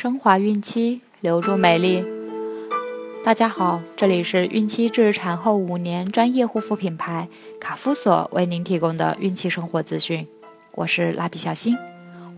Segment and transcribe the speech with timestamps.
[0.00, 2.02] 升华孕期，留住美丽。
[3.22, 7.28] 大家好，这里是孕期至产后五年专业护肤品牌
[7.60, 10.26] 卡夫索为您提供的孕期生活资讯，
[10.72, 11.76] 我是蜡笔小新，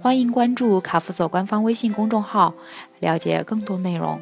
[0.00, 2.52] 欢迎关注卡夫索官方微信公众号，
[2.98, 4.20] 了解更多内容。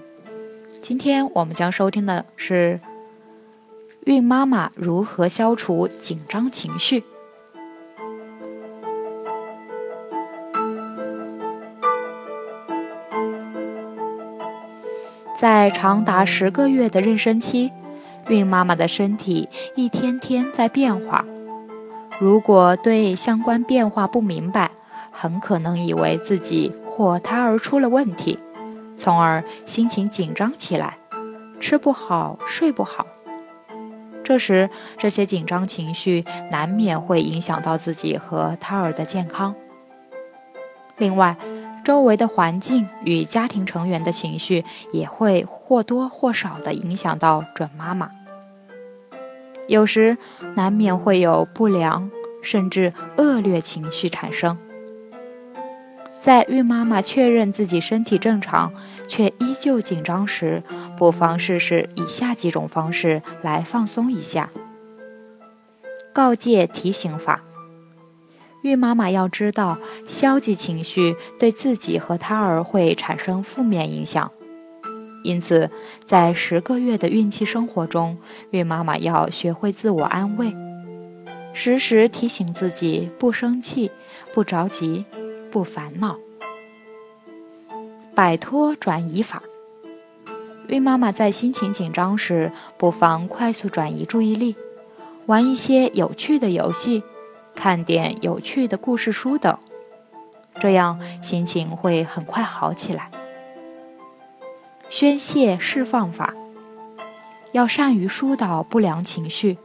[0.83, 2.79] 今天我们将收听的是
[4.05, 7.03] 孕妈妈如何消除紧张情绪。
[15.41, 17.73] 在长达十个月的妊娠期，
[18.29, 21.25] 孕妈妈的身体一天天在变化。
[22.19, 24.71] 如果对相关变化不明白，
[25.11, 28.39] 很可能以为自己或胎儿出了问题，
[28.99, 30.99] 从而心情紧张起来，
[31.59, 33.07] 吃不好，睡不好。
[34.23, 34.69] 这时，
[34.99, 39.55] 这些紧张情绪难免会影响到自己和胎儿的健康。
[40.99, 41.35] 另外，
[41.91, 48.13] 周围的环境与家庭成员的情绪也会或多或少地影响到准妈妈，
[49.67, 50.17] 有时
[50.55, 52.09] 难免会有不良
[52.45, 54.57] 甚至恶劣情绪产生。
[56.23, 58.73] 在孕妈妈确认自己身体正常
[59.09, 60.63] 却依旧紧张时，
[60.97, 64.51] 不妨试试以下几种方式来放松一下：
[66.13, 67.43] 告诫提醒法。
[68.63, 74.31] 孕妈妈要知道，消极情绪对自己和胎儿会产生负面影响，
[75.25, 75.71] 因此，
[76.05, 78.19] 在十个月的孕期生活中，
[78.51, 80.55] 孕妈妈要学会自我安慰，
[81.55, 83.91] 时时提醒自己不生气、
[84.35, 85.07] 不着急、
[85.51, 86.19] 不烦恼。
[88.15, 89.43] 摆脱转移法，
[90.69, 94.55] 孕妈妈在心情紧张时，不妨快速转移注意力，
[95.25, 97.03] 玩一些有趣的游戏。
[97.55, 99.59] 看点有趣的故事书等，
[100.59, 103.11] 这样心情会很快好起来。
[104.89, 106.35] 宣泄释放法，
[107.53, 109.59] 要善于疏导不良情绪。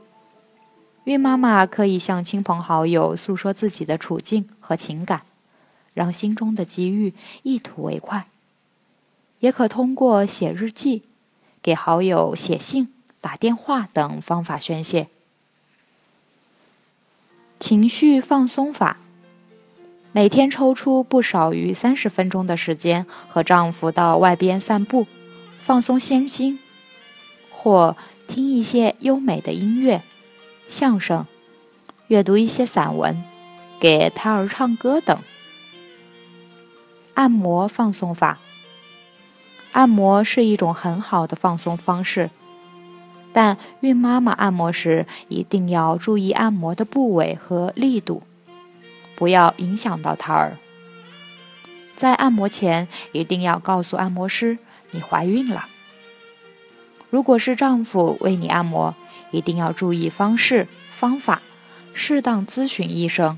[1.05, 5.21] 孕妈妈可以向亲朋好友诉说自己的处境和情感，
[5.93, 7.13] 让心中的积郁
[7.43, 8.27] 一吐为快。
[9.39, 11.03] 也可通过写日记、
[11.61, 12.91] 给好友写信、
[13.21, 15.07] 打电话等方法宣泄。
[17.59, 18.97] 情绪放松法：
[20.11, 25.07] 每天抽出不少于三十分钟的时间，和丈夫到外边散步，
[25.59, 26.59] 放松身心，
[27.49, 27.95] 或
[28.27, 30.03] 听一些优美的音乐、
[30.67, 31.25] 相声，
[32.07, 33.23] 阅读一些散文，
[33.79, 35.17] 给胎儿唱歌等。
[37.15, 38.39] 按摩放松法：
[39.71, 42.29] 按摩是一种很好的放松方式。
[43.35, 48.23] 但孕妈妈按摩时一定要注意按摩的部位和力度，
[49.13, 50.57] 不要影响到胎儿。
[51.97, 54.57] 在按摩前一定要告诉按摩师
[54.91, 55.67] 你怀孕了。
[57.09, 58.95] 如果是丈夫为你按摩，
[59.31, 61.41] 一定要注意方式方法，
[61.93, 63.37] 适当咨询医生。